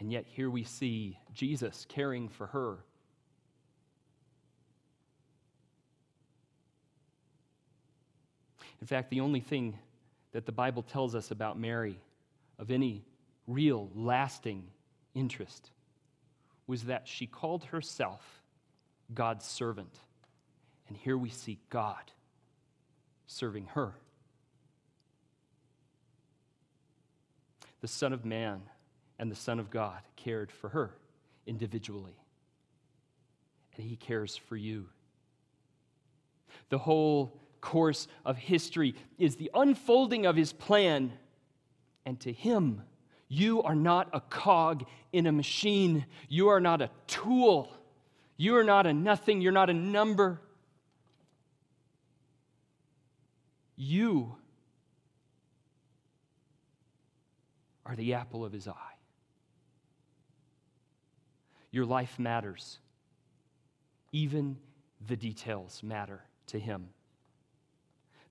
[0.00, 2.78] And yet, here we see Jesus caring for her.
[8.80, 9.78] In fact, the only thing
[10.32, 12.00] that the Bible tells us about Mary
[12.58, 13.04] of any
[13.46, 14.64] real, lasting
[15.14, 15.70] interest
[16.66, 18.42] was that she called herself
[19.12, 19.98] God's servant.
[20.88, 22.12] And here we see God
[23.26, 23.92] serving her.
[27.80, 28.62] The Son of Man
[29.18, 30.92] and the Son of God cared for her
[31.46, 32.16] individually.
[33.76, 34.86] And He cares for you.
[36.68, 41.12] The whole course of history is the unfolding of His plan.
[42.04, 42.82] And to Him,
[43.28, 46.04] you are not a cog in a machine.
[46.28, 47.72] You are not a tool.
[48.36, 49.40] You are not a nothing.
[49.40, 50.40] You're not a number.
[53.76, 54.34] You
[57.86, 58.96] are the apple of his eye.
[61.70, 62.78] Your life matters.
[64.12, 64.56] Even
[65.06, 66.88] the details matter to him.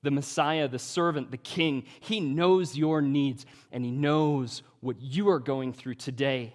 [0.02, 5.30] The Messiah, the servant, the king, he knows your needs and he knows what you
[5.30, 6.54] are going through today,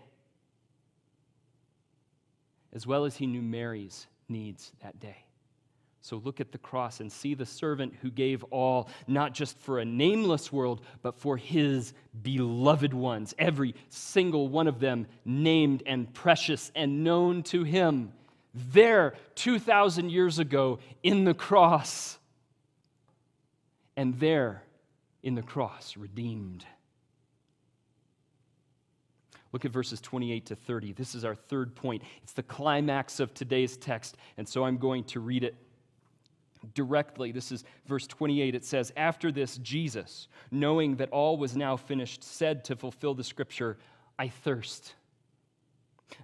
[2.72, 5.24] as well as he knew Mary's needs that day.
[6.00, 9.78] So look at the cross and see the servant who gave all, not just for
[9.78, 16.12] a nameless world, but for his beloved ones, every single one of them named and
[16.12, 18.12] precious and known to him.
[18.54, 22.18] There, 2,000 years ago, in the cross.
[23.96, 24.62] And there,
[25.22, 26.64] in the cross, redeemed.
[29.52, 30.92] Look at verses 28 to 30.
[30.94, 32.02] This is our third point.
[32.24, 35.54] It's the climax of today's text, and so I'm going to read it
[36.74, 37.30] directly.
[37.30, 38.54] This is verse 28.
[38.54, 43.22] It says, After this, Jesus, knowing that all was now finished, said to fulfill the
[43.22, 43.78] scripture,
[44.18, 44.94] I thirst.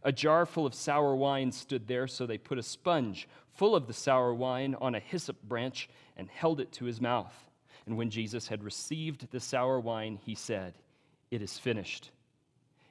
[0.02, 3.86] A jar full of sour wine stood there, so they put a sponge full of
[3.86, 7.49] the sour wine on a hyssop branch and held it to his mouth.
[7.86, 10.74] And when Jesus had received the sour wine, he said,
[11.30, 12.10] It is finished.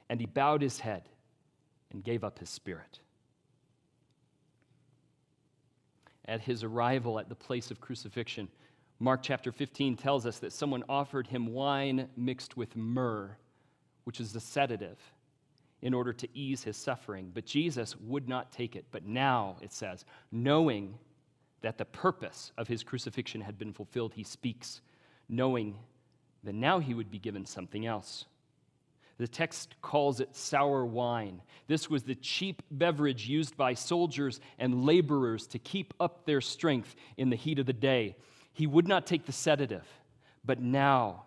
[0.08, 1.02] And he bowed his head
[1.92, 3.00] and gave up his spirit.
[6.30, 8.48] at his arrival at the place of crucifixion.
[9.00, 13.36] Mark chapter 15 tells us that someone offered him wine mixed with myrrh,
[14.04, 14.98] which is a sedative,
[15.82, 17.32] in order to ease his suffering.
[17.34, 18.84] But Jesus would not take it.
[18.92, 20.94] But now, it says, knowing
[21.62, 24.80] that the purpose of his crucifixion had been fulfilled, he speaks,
[25.28, 25.76] knowing
[26.44, 28.24] that now he would be given something else.
[29.18, 31.42] The text calls it sour wine.
[31.66, 36.96] This was the cheap beverage used by soldiers and laborers to keep up their strength
[37.18, 38.16] in the heat of the day.
[38.54, 39.86] He would not take the sedative,
[40.42, 41.24] but now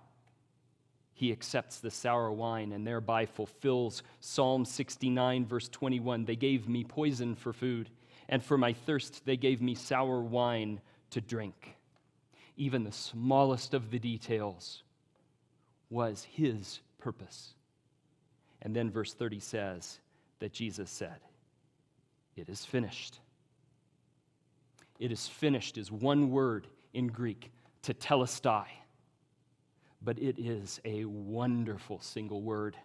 [1.13, 6.25] he accepts the sour wine and thereby fulfills Psalm 69, verse 21.
[6.25, 7.91] They gave me poison for food,
[8.29, 10.81] and for my thirst, they gave me sour wine
[11.11, 11.75] to drink.
[12.55, 14.83] Even the smallest of the details
[15.89, 17.53] was his purpose.
[18.61, 19.99] And then verse 30 says
[20.39, 21.19] that Jesus said,
[22.35, 23.19] It is finished.
[24.99, 27.51] It is finished is one word in Greek,
[27.83, 28.65] tetelestai.
[30.01, 32.75] But it is a wonderful single word.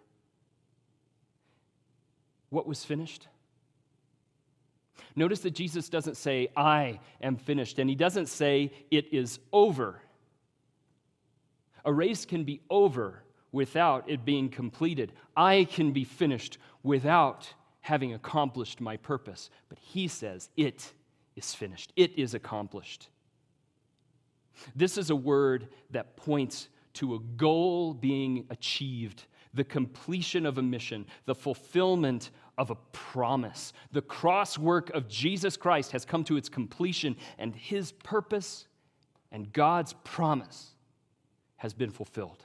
[2.50, 3.28] What was finished?
[5.16, 10.00] Notice that Jesus doesn't say, I am finished, and he doesn't say, it is over.
[11.84, 15.12] A race can be over without it being completed.
[15.36, 19.50] I can be finished without having accomplished my purpose.
[19.68, 20.92] But he says, it
[21.36, 23.08] is finished, it is accomplished.
[24.74, 30.62] This is a word that points to a goal being achieved, the completion of a
[30.62, 33.72] mission, the fulfillment of a promise.
[33.92, 38.66] The cross work of Jesus Christ has come to its completion, and his purpose
[39.32, 40.74] and God's promise
[41.56, 42.44] has been fulfilled.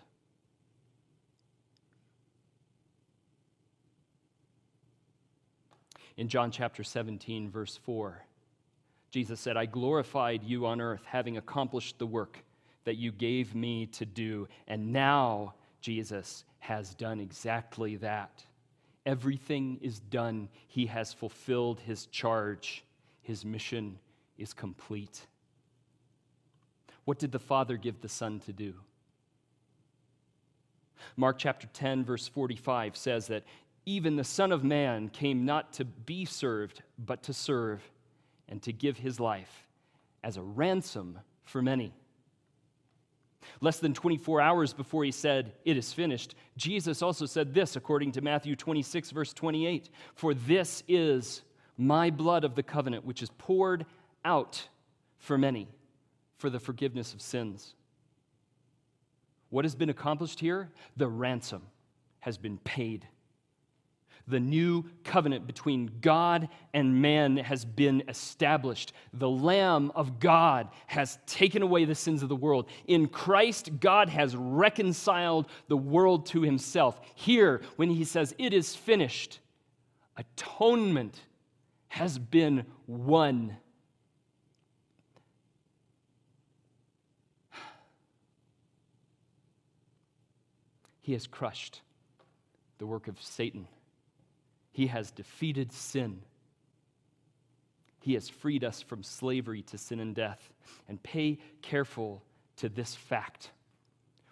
[6.15, 8.23] In John chapter 17, verse 4,
[9.09, 12.43] Jesus said, I glorified you on earth, having accomplished the work
[12.83, 14.47] that you gave me to do.
[14.67, 18.43] And now Jesus has done exactly that.
[19.05, 20.49] Everything is done.
[20.67, 22.83] He has fulfilled his charge.
[23.21, 23.99] His mission
[24.37, 25.27] is complete.
[27.05, 28.73] What did the Father give the Son to do?
[31.17, 33.43] Mark chapter 10, verse 45 says that
[33.85, 37.81] even the Son of Man came not to be served, but to serve
[38.47, 39.67] and to give his life
[40.23, 41.93] as a ransom for many.
[43.61, 48.11] Less than 24 hours before he said, It is finished, Jesus also said this, according
[48.13, 51.41] to Matthew 26, verse 28 For this is
[51.77, 53.85] my blood of the covenant, which is poured
[54.23, 54.67] out
[55.17, 55.67] for many
[56.37, 57.75] for the forgiveness of sins.
[59.49, 60.71] What has been accomplished here?
[60.97, 61.63] The ransom
[62.19, 63.07] has been paid
[64.27, 68.93] the new covenant between God and man has been established.
[69.13, 72.67] The Lamb of God has taken away the sins of the world.
[72.87, 77.01] In Christ, God has reconciled the world to himself.
[77.15, 79.39] Here, when he says, It is finished,
[80.15, 81.19] atonement
[81.89, 83.57] has been won.
[91.01, 91.81] He has crushed
[92.77, 93.67] the work of Satan.
[94.73, 96.19] He has defeated sin.
[98.01, 100.51] He has freed us from slavery to sin and death.
[100.89, 102.21] And pay careful
[102.57, 103.51] to this fact.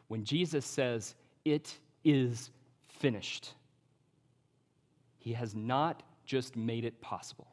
[0.09, 2.49] When Jesus says, It is
[2.89, 3.53] finished,
[5.19, 7.47] he has not just made it possible.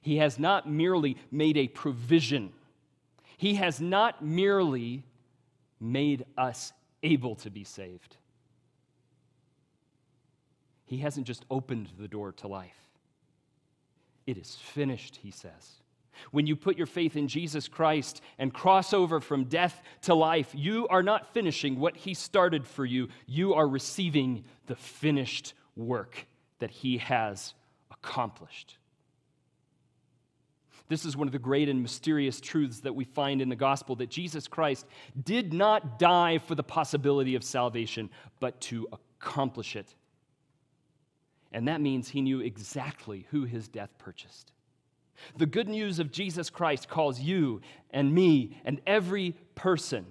[0.00, 2.52] He has not merely made a provision.
[3.36, 5.04] He has not merely
[5.78, 6.72] made us
[7.02, 8.16] able to be saved.
[10.90, 12.74] He hasn't just opened the door to life.
[14.26, 15.80] It is finished, he says.
[16.32, 20.50] When you put your faith in Jesus Christ and cross over from death to life,
[20.52, 23.06] you are not finishing what he started for you.
[23.28, 26.26] You are receiving the finished work
[26.58, 27.54] that he has
[27.92, 28.76] accomplished.
[30.88, 33.94] This is one of the great and mysterious truths that we find in the gospel
[33.94, 34.86] that Jesus Christ
[35.22, 39.94] did not die for the possibility of salvation, but to accomplish it
[41.52, 44.52] and that means he knew exactly who his death purchased.
[45.36, 47.60] The good news of Jesus Christ calls you
[47.90, 50.06] and me and every person,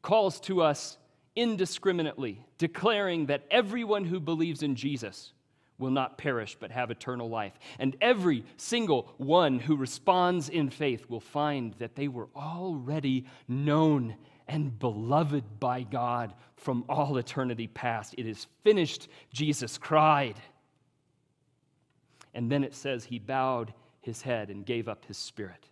[0.00, 0.96] calls to us
[1.34, 5.32] indiscriminately, declaring that everyone who believes in Jesus
[5.78, 7.58] will not perish but have eternal life.
[7.78, 14.16] And every single one who responds in faith will find that they were already known
[14.52, 18.14] and beloved by God from all eternity past.
[18.18, 20.36] It is finished, Jesus cried.
[22.34, 25.70] And then it says he bowed his head and gave up his spirit.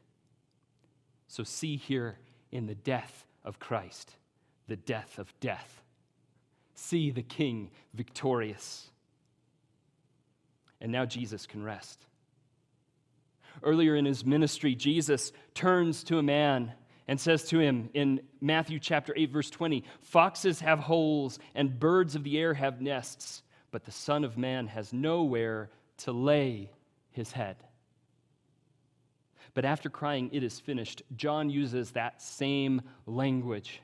[1.29, 2.17] So, see here
[2.51, 4.17] in the death of Christ,
[4.67, 5.83] the death of death.
[6.75, 8.89] See the King victorious.
[10.81, 12.07] And now Jesus can rest.
[13.63, 16.73] Earlier in his ministry, Jesus turns to a man
[17.11, 22.15] and says to him in Matthew chapter 8 verse 20, "Foxes have holes and birds
[22.15, 23.43] of the air have nests,
[23.73, 26.71] but the son of man has nowhere to lay
[27.11, 27.57] his head."
[29.55, 33.83] But after crying, It is finished, John uses that same language.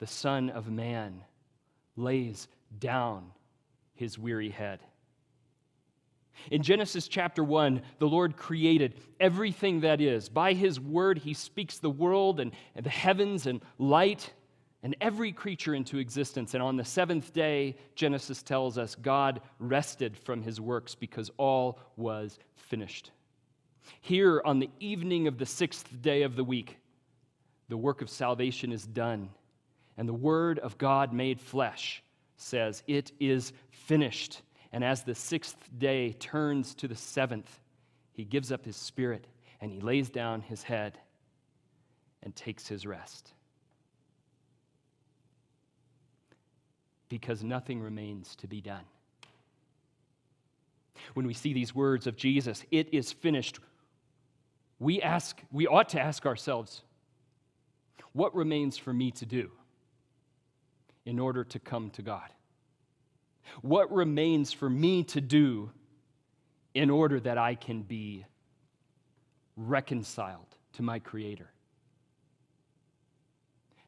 [0.00, 1.24] The Son of Man
[1.94, 3.34] lays down
[3.94, 4.80] his weary head.
[6.50, 10.28] In Genesis chapter 1, the Lord created everything that is.
[10.28, 14.32] By his word, he speaks the world and, and the heavens and light
[14.82, 16.54] and every creature into existence.
[16.54, 21.78] And on the seventh day, Genesis tells us God rested from his works because all
[21.96, 23.10] was finished.
[24.00, 26.78] Here, on the evening of the sixth day of the week,
[27.68, 29.30] the work of salvation is done.
[29.96, 32.02] And the Word of God made flesh
[32.36, 34.42] says, It is finished.
[34.74, 37.60] And as the sixth day turns to the seventh,
[38.12, 39.26] he gives up his spirit
[39.62, 40.98] and he lays down his head
[42.22, 43.32] and takes his rest.
[47.14, 48.82] because nothing remains to be done.
[51.14, 53.60] When we see these words of Jesus, it is finished,
[54.80, 56.82] we ask, we ought to ask ourselves,
[58.14, 59.52] what remains for me to do
[61.06, 62.28] in order to come to God?
[63.62, 65.70] What remains for me to do
[66.74, 68.24] in order that I can be
[69.56, 71.50] reconciled to my Creator?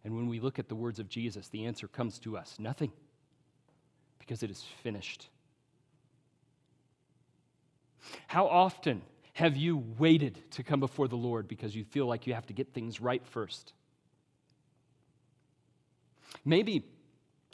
[0.05, 2.93] And when we look at the words of Jesus, the answer comes to us nothing
[4.21, 5.29] because it is finished.
[8.29, 9.03] How often
[9.33, 12.53] have you waited to come before the Lord because you feel like you have to
[12.53, 13.73] get things right first?
[16.45, 16.85] Maybe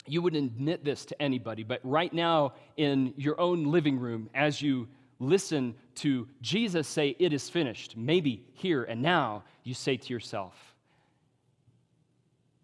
[0.05, 4.61] you wouldn't admit this to anybody, but right now in your own living room, as
[4.61, 4.87] you
[5.19, 10.75] listen to Jesus say, It is finished, maybe here and now, you say to yourself,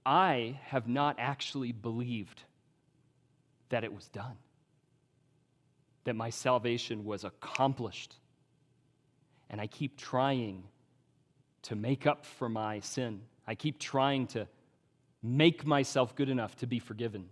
[0.06, 2.44] I have not actually believed
[3.70, 4.38] that it was done,
[6.06, 8.16] that my salvation was accomplished.
[9.52, 10.64] And I keep trying
[11.64, 13.22] to make up for my sin.
[13.48, 14.48] I keep trying to
[15.22, 17.30] make myself good enough to be forgiven.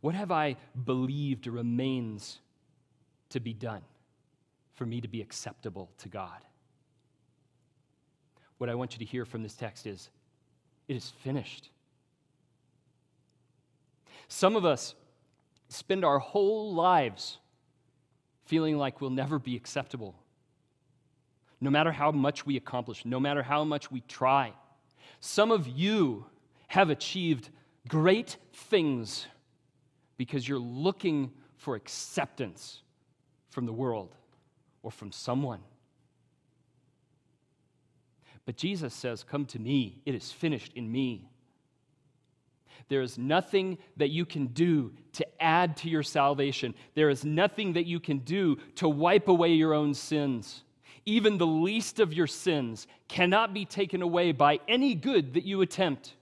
[0.00, 2.38] What have I believed remains
[3.30, 3.82] to be done
[4.74, 6.44] for me to be acceptable to God?
[8.58, 10.10] What I want you to hear from this text is
[10.88, 11.70] it is finished.
[14.28, 14.94] Some of us
[15.68, 17.38] spend our whole lives
[18.44, 20.14] feeling like we'll never be acceptable.
[21.60, 24.52] No matter how much we accomplish, no matter how much we try.
[25.20, 26.26] Some of you
[26.68, 27.50] have achieved
[27.88, 29.26] great things
[30.16, 32.82] because you're looking for acceptance
[33.50, 34.14] from the world
[34.82, 35.60] or from someone.
[38.46, 41.28] But Jesus says, Come to me, it is finished in me.
[42.88, 46.74] There is nothing that you can do to add to your salvation.
[46.94, 50.62] There is nothing that you can do to wipe away your own sins.
[51.06, 55.60] Even the least of your sins cannot be taken away by any good that you
[55.60, 56.14] attempt.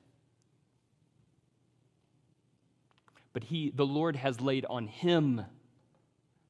[3.33, 5.45] But he, the Lord has laid on him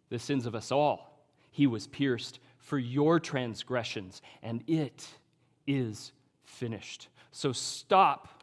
[0.09, 1.25] the sins of us all.
[1.51, 5.07] He was pierced for your transgressions, and it
[5.67, 6.13] is
[6.45, 7.09] finished.
[7.31, 8.42] So stop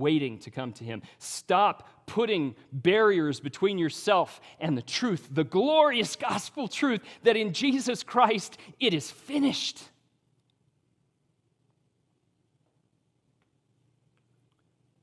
[0.00, 1.02] waiting to come to Him.
[1.18, 8.02] Stop putting barriers between yourself and the truth, the glorious gospel truth that in Jesus
[8.02, 9.80] Christ it is finished.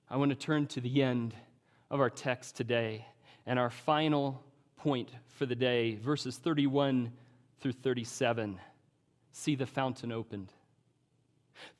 [0.10, 1.34] I want to turn to the end
[1.90, 3.06] of our text today
[3.46, 4.44] and our final
[4.78, 7.12] point for the day, verses 31
[7.60, 8.60] through 37.
[9.32, 10.52] See the fountain opened.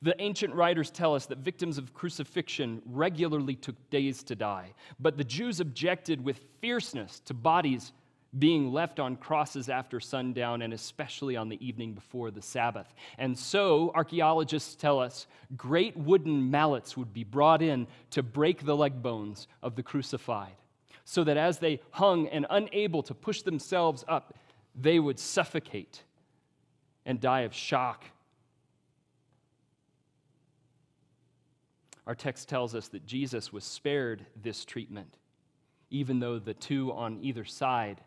[0.02, 5.16] The ancient writers tell us that victims of crucifixion regularly took days to die, but
[5.16, 7.92] the Jews objected with fierceness to bodies
[8.38, 12.94] being left on crosses after sundown and especially on the evening before the Sabbath.
[13.16, 15.26] And so, archaeologists tell us
[15.56, 20.56] great wooden mallets would be brought in to break the leg bones of the crucified,
[21.04, 24.34] so that as they hung and unable to push themselves up,
[24.74, 26.02] they would suffocate
[27.06, 28.04] and die of shock
[32.08, 35.18] Our text tells us that Jesus was spared this treatment,
[35.90, 38.00] even though the two on either side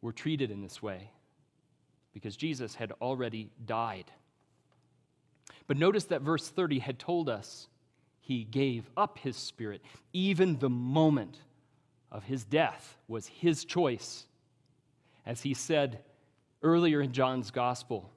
[0.00, 1.10] were treated in this way,
[2.14, 4.12] because Jesus had already died.
[5.66, 7.66] But notice that verse 30 had told us
[8.20, 9.82] he gave up his spirit.
[10.12, 11.38] Even the moment
[12.12, 14.26] of his death was his choice.
[15.26, 16.04] As he said
[16.62, 18.12] earlier in John's gospel,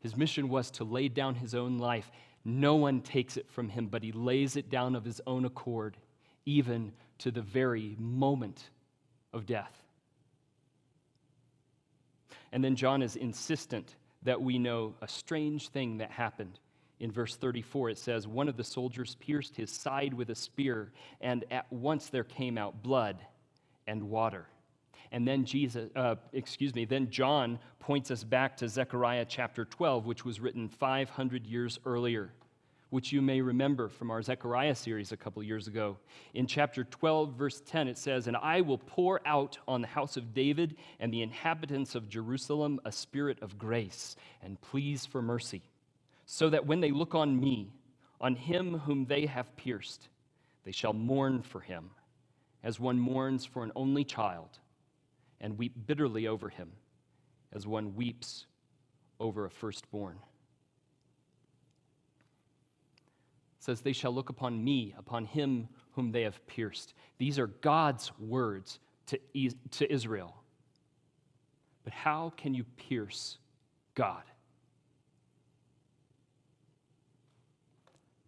[0.00, 2.10] his mission was to lay down his own life
[2.58, 5.96] no one takes it from him, but he lays it down of his own accord,
[6.46, 8.70] even to the very moment
[9.32, 9.82] of death.
[12.52, 16.58] And then John is insistent that we know a strange thing that happened.
[16.98, 20.92] In verse 34, it says, One of the soldiers pierced his side with a spear,
[21.20, 23.16] and at once there came out blood
[23.86, 24.46] and water.
[25.12, 30.06] And then Jesus, uh, excuse me, then John points us back to Zechariah chapter 12,
[30.06, 32.32] which was written 500 years earlier,
[32.90, 35.96] which you may remember from our Zechariah series a couple years ago.
[36.34, 40.16] In chapter 12, verse 10, it says, And I will pour out on the house
[40.16, 45.62] of David and the inhabitants of Jerusalem a spirit of grace and pleas for mercy,
[46.26, 47.72] so that when they look on me,
[48.20, 50.08] on him whom they have pierced,
[50.64, 51.90] they shall mourn for him,
[52.62, 54.58] as one mourns for an only child
[55.40, 56.70] and weep bitterly over him
[57.52, 58.46] as one weeps
[59.18, 60.18] over a firstborn.
[63.49, 66.94] It says, They shall look upon me, upon him whom they have pierced.
[67.18, 69.18] These are God's words to,
[69.72, 70.34] to Israel.
[71.84, 73.38] But how can you pierce
[73.94, 74.22] God?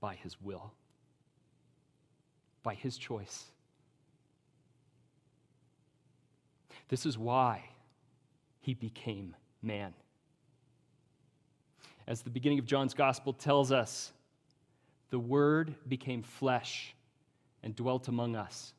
[0.00, 0.72] By his will,
[2.62, 3.44] by his choice.
[6.88, 7.70] This is why
[8.60, 9.94] he became man.
[12.06, 14.12] As the beginning of John's gospel tells us,
[15.12, 16.94] the Word became flesh
[17.62, 18.72] and dwelt among us.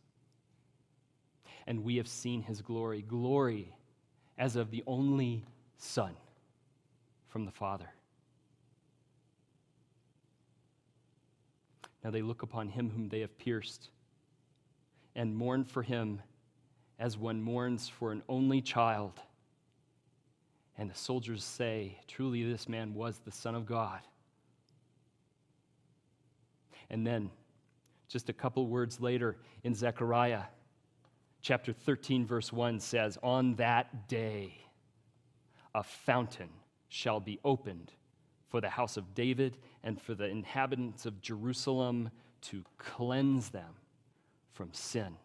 [1.67, 3.75] And we have seen his glory, glory
[4.39, 5.45] as of the only
[5.77, 6.15] Son
[7.27, 7.88] from the Father.
[12.03, 13.91] Now they look upon him whom they have pierced
[15.15, 16.19] and mourn for him
[16.97, 19.19] as one mourns for an only child.
[20.79, 24.01] And the soldiers say, Truly, this man was the Son of God.
[26.93, 27.31] And then,
[28.07, 30.43] just a couple words later in Zechariah,
[31.41, 34.59] chapter 13, verse 1 says, On that day,
[35.73, 36.49] a fountain
[36.89, 37.91] shall be opened
[38.47, 43.73] for the house of David and for the inhabitants of Jerusalem to cleanse them
[44.51, 45.15] from sin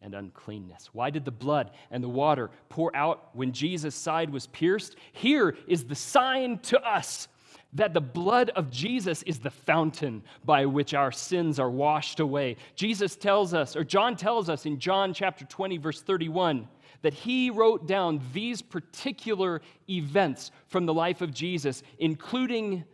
[0.00, 0.88] and uncleanness.
[0.94, 4.96] Why did the blood and the water pour out when Jesus' side was pierced?
[5.12, 7.28] Here is the sign to us
[7.72, 12.56] that the blood of Jesus is the fountain by which our sins are washed away.
[12.74, 16.68] Jesus tells us, or John tells us in John chapter 20, verse 31,
[17.00, 22.84] that he wrote down these particular events from the life of Jesus, including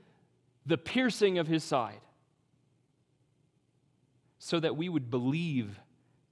[0.65, 2.01] the piercing of his side,
[4.39, 5.79] so that we would believe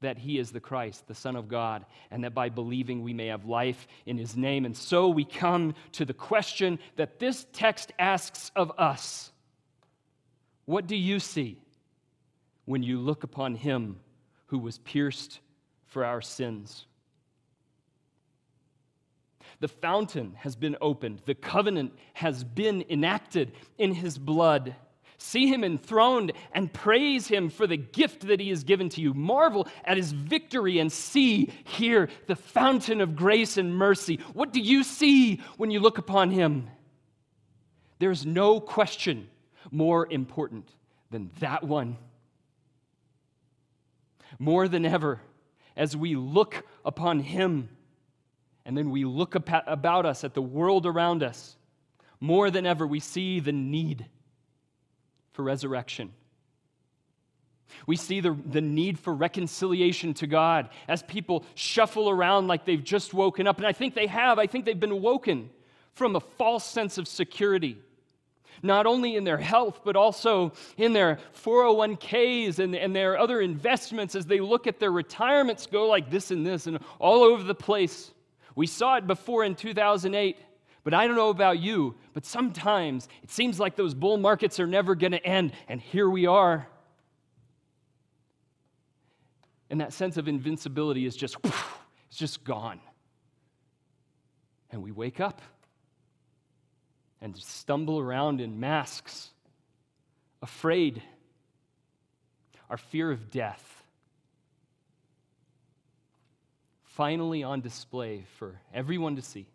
[0.01, 3.27] that he is the Christ, the Son of God, and that by believing we may
[3.27, 4.65] have life in his name.
[4.65, 9.31] And so we come to the question that this text asks of us
[10.67, 11.63] What do you see
[12.67, 14.01] when you look upon him
[14.47, 15.41] who was pierced
[15.87, 16.87] for our sins?
[19.61, 24.75] The fountain has been opened, the covenant has been enacted in his blood.
[25.19, 29.15] See him enthroned and praise him for the gift that he has given to you.
[29.15, 34.21] Marvel at his victory and see here the fountain of grace and mercy.
[34.35, 36.69] What do you see when you look upon him?
[37.99, 39.29] There's no question
[39.71, 40.71] more important
[41.11, 41.97] than that one.
[44.39, 45.23] More than ever,
[45.77, 47.71] as we look upon him
[48.67, 51.57] and then we look about us at the world around us,
[52.21, 54.07] more than ever, we see the need
[55.37, 56.13] for resurrection.
[57.87, 62.83] We see the, the need for reconciliation to God as people shuffle around like they've
[62.83, 63.59] just woken up.
[63.59, 64.39] And I think they have.
[64.39, 65.51] I think they've been woken
[65.93, 67.77] from a false sense of security,
[68.63, 74.15] not only in their health, but also in their 401ks and, and their other investments
[74.15, 77.55] as they look at their retirements go like this and this and all over the
[77.55, 78.11] place.
[78.55, 80.39] We saw it before in 2008
[80.87, 84.69] but I don't know about you, but sometimes it seems like those bull markets are
[84.69, 86.69] never going to end, and here we are.
[89.69, 92.79] And that sense of invincibility is just, it's just gone.
[94.71, 95.43] And we wake up
[97.21, 99.31] and stumble around in masks,
[100.41, 101.03] afraid,
[102.71, 103.83] our fear of death.
[106.85, 109.49] Finally on display for everyone to see.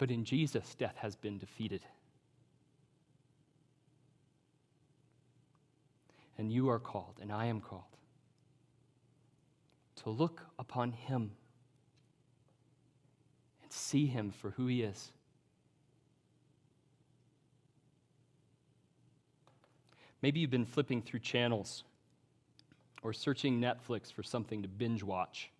[0.00, 1.82] But in Jesus, death has been defeated.
[6.38, 7.84] And you are called, and I am called,
[9.96, 11.32] to look upon him
[13.62, 15.12] and see him for who he is.
[20.22, 21.84] Maybe you've been flipping through channels
[23.02, 25.50] or searching Netflix for something to binge watch.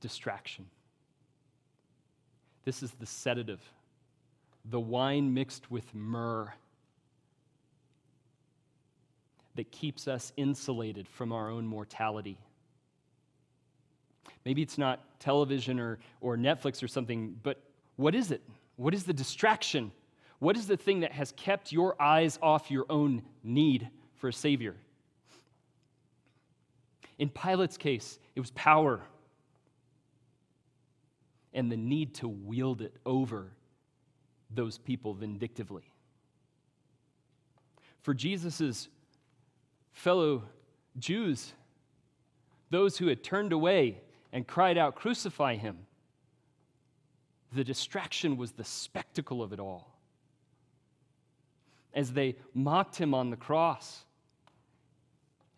[0.00, 0.66] Distraction.
[2.64, 3.60] This is the sedative,
[4.64, 6.52] the wine mixed with myrrh
[9.56, 12.38] that keeps us insulated from our own mortality.
[14.44, 17.60] Maybe it's not television or, or Netflix or something, but
[17.96, 18.42] what is it?
[18.76, 19.92] What is the distraction?
[20.38, 24.32] What is the thing that has kept your eyes off your own need for a
[24.32, 24.74] Savior?
[27.18, 29.02] In Pilate's case, it was power
[31.52, 33.52] and the need to wield it over
[34.50, 35.84] those people vindictively.
[38.02, 38.88] For Jesus'
[39.92, 40.44] fellow
[40.98, 41.52] Jews,
[42.70, 44.00] those who had turned away
[44.32, 45.78] and cried out, Crucify him,
[47.52, 49.96] the distraction was the spectacle of it all.
[51.92, 54.04] As they mocked him on the cross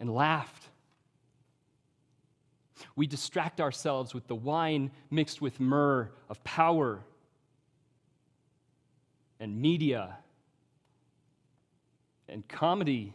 [0.00, 0.68] and laughed,
[2.96, 7.00] we distract ourselves with the wine mixed with myrrh of power
[9.40, 10.16] and media
[12.28, 13.14] and comedy.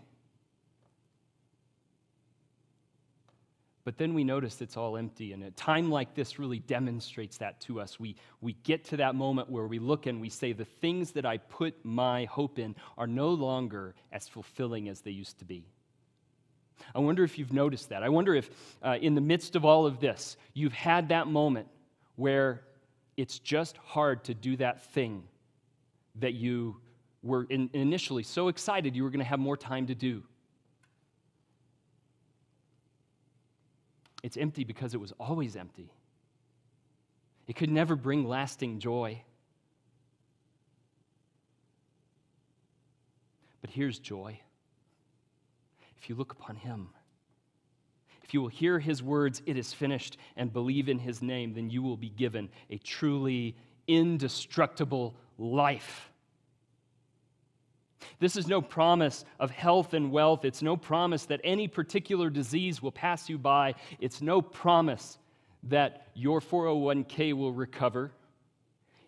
[3.85, 5.31] But then we notice it's all empty.
[5.31, 7.97] And a time like this really demonstrates that to us.
[7.97, 11.25] We, we get to that moment where we look and we say, The things that
[11.25, 15.65] I put my hope in are no longer as fulfilling as they used to be.
[16.93, 18.03] I wonder if you've noticed that.
[18.03, 18.49] I wonder if,
[18.83, 21.67] uh, in the midst of all of this, you've had that moment
[22.15, 22.63] where
[23.15, 25.23] it's just hard to do that thing
[26.15, 26.77] that you
[27.23, 30.23] were in, initially so excited you were going to have more time to do.
[34.23, 35.91] It's empty because it was always empty.
[37.47, 39.21] It could never bring lasting joy.
[43.61, 44.41] But here's joy
[45.97, 46.89] if you look upon him.
[48.23, 51.69] If you will hear his words, it is finished, and believe in his name, then
[51.69, 53.55] you will be given a truly
[53.87, 56.11] indestructible life.
[58.19, 60.43] This is no promise of health and wealth.
[60.43, 63.75] It's no promise that any particular disease will pass you by.
[63.99, 65.17] It's no promise
[65.63, 68.11] that your 401k will recover.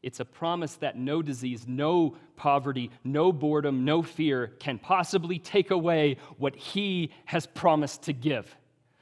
[0.02, 5.72] It's a promise that no disease, no poverty, no boredom, no fear can possibly take
[5.72, 8.56] away what He has promised to give.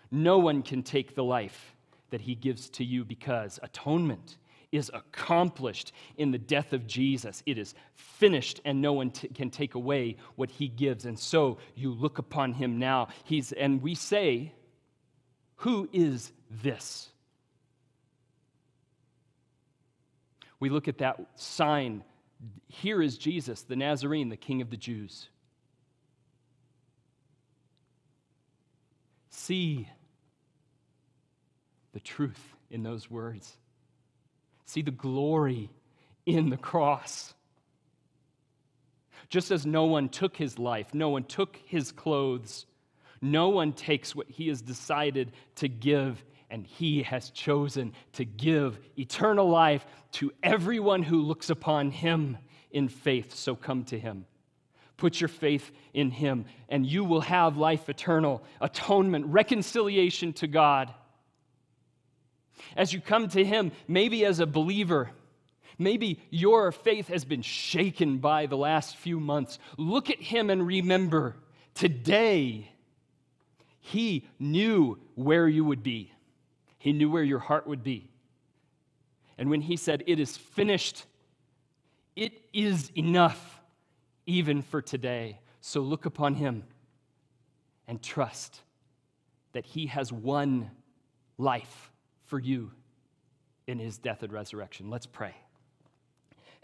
[0.10, 1.76] No one can take the life
[2.10, 4.38] that He gives to you because atonement
[4.72, 7.42] is accomplished in the death of Jesus.
[7.46, 11.06] It is finished, and no one t- can take away what He gives.
[11.06, 13.08] And so you look upon Him now.
[13.24, 14.54] He's, and we say,
[15.58, 16.32] Who is
[16.64, 17.10] this?
[20.60, 22.04] We look at that sign.
[22.68, 25.30] Here is Jesus, the Nazarene, the King of the Jews.
[29.30, 29.88] See
[31.94, 33.58] the truth in those words.
[34.66, 35.70] See the glory
[36.26, 37.34] in the cross.
[39.30, 42.66] Just as no one took his life, no one took his clothes,
[43.22, 48.80] no one takes what he has decided to give and he has chosen to give
[48.98, 52.38] eternal life to everyone who looks upon him
[52.72, 53.36] in faith.
[53.36, 54.26] So come to him.
[54.96, 60.92] Put your faith in him, and you will have life eternal, atonement, reconciliation to God.
[62.76, 65.12] As you come to him, maybe as a believer,
[65.78, 69.60] maybe your faith has been shaken by the last few months.
[69.78, 71.36] Look at him and remember
[71.76, 72.72] today,
[73.80, 76.12] he knew where you would be.
[76.78, 78.10] He knew where your heart would be.
[79.38, 81.06] And when he said, It is finished,
[82.16, 83.62] it is enough,
[84.26, 85.40] even for today.
[85.62, 86.64] So look upon him
[87.88, 88.62] and trust
[89.54, 90.72] that he has won
[91.38, 91.92] life
[92.26, 92.72] for you
[93.68, 94.90] in his death and resurrection.
[94.90, 95.36] Let's pray.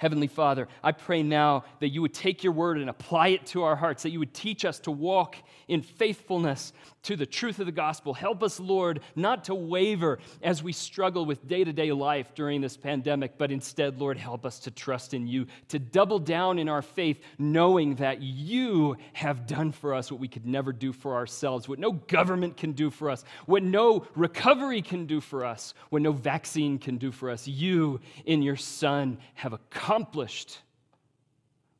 [0.03, 3.63] Heavenly Father, I pray now that you would take your word and apply it to
[3.63, 5.37] our hearts, that you would teach us to walk
[5.69, 6.73] in faithfulness
[7.03, 8.13] to the truth of the gospel.
[8.13, 12.59] Help us, Lord, not to waver as we struggle with day to day life during
[12.59, 16.67] this pandemic, but instead, Lord, help us to trust in you, to double down in
[16.67, 21.15] our faith, knowing that you have done for us what we could never do for
[21.15, 25.73] ourselves, what no government can do for us, what no recovery can do for us,
[25.91, 27.47] what no vaccine can do for us.
[27.47, 30.57] You, in your Son, have accomplished accomplished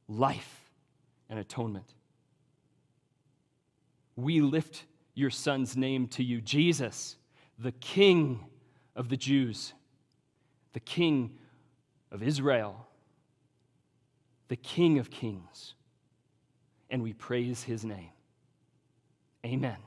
[0.07, 0.69] life
[1.31, 1.95] and atonement.
[4.15, 4.83] We lift
[5.15, 7.17] your son's name to you, Jesus,
[7.57, 8.39] the King
[8.95, 9.73] of the Jews,
[10.73, 11.39] the King
[12.11, 12.85] of Israel,
[14.47, 15.73] the King of Kings,
[16.91, 18.11] and we praise his name.
[19.43, 19.77] Amen.